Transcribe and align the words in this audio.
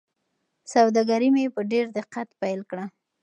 سوداګري 0.73 1.29
مې 1.35 1.45
په 1.55 1.61
ډېر 1.71 1.85
دقت 1.97 2.27
پیل 2.41 2.61
کړه. 2.69 2.85